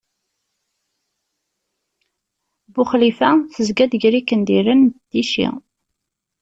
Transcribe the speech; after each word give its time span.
Buxlifa 2.75 3.29
tezga-d 3.53 3.93
gar 4.01 4.15
Ikendiren 4.19 4.81
d 4.87 4.93
Ticci. 5.09 5.47